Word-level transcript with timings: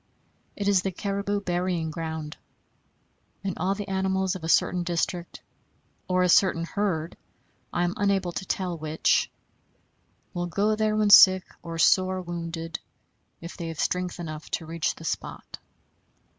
It 0.55 0.67
is 0.67 0.81
the 0.81 0.91
caribou 0.91 1.41
burying 1.41 1.91
ground; 1.91 2.35
and 3.43 3.55
all 3.59 3.75
the 3.75 3.87
animals 3.87 4.35
of 4.35 4.43
a 4.43 4.49
certain 4.49 4.81
district, 4.81 5.43
or 6.07 6.23
a 6.23 6.27
certain 6.27 6.63
herd 6.65 7.15
(I 7.71 7.83
am 7.83 7.93
unable 7.97 8.31
to 8.31 8.45
tell 8.47 8.75
which), 8.75 9.29
will 10.33 10.47
go 10.47 10.75
there 10.75 10.95
when 10.95 11.11
sick 11.11 11.43
or 11.61 11.77
sore 11.77 12.19
wounded, 12.19 12.79
if 13.41 13.55
they 13.55 13.67
have 13.67 13.79
strength 13.79 14.19
enough 14.19 14.49
to 14.49 14.65
reach 14.65 14.95
the 14.95 15.05
spot. 15.05 15.59